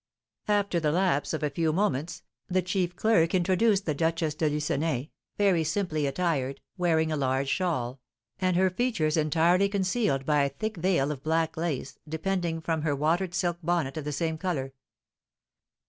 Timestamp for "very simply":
5.37-6.07